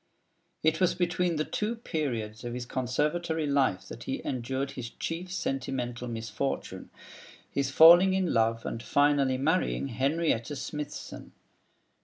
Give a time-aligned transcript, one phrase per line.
[0.63, 5.31] It was between the two periods of his Conservatory life that he endured his chief
[5.31, 6.89] sentimental misfortune,
[7.51, 11.33] his falling in love with and finally marrying Henrietta Smithson.